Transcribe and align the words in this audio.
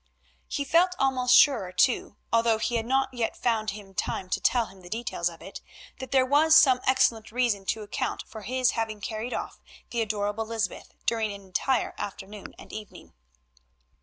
He 0.47 0.63
felt 0.65 0.95
almost 0.97 1.35
sure 1.35 1.71
too, 1.71 2.17
although 2.33 2.57
he 2.57 2.77
had 2.77 2.87
not 2.87 3.13
yet 3.13 3.37
found 3.37 3.69
time 3.99 4.29
to 4.31 4.41
tell 4.41 4.65
him 4.65 4.81
the 4.81 4.89
details 4.89 5.29
of 5.29 5.43
it, 5.43 5.61
that 5.99 6.09
there 6.09 6.25
was 6.25 6.55
some 6.55 6.81
excellent 6.87 7.31
reason 7.31 7.65
to 7.67 7.83
account 7.83 8.23
for 8.25 8.41
his 8.41 8.71
having 8.71 8.99
carried 8.99 9.31
off 9.35 9.61
the 9.91 10.01
adorable 10.01 10.47
Lysbeth 10.47 10.95
during 11.05 11.31
an 11.33 11.41
entire 11.43 11.93
afternoon 11.99 12.55
and 12.57 12.73
evening. 12.73 13.13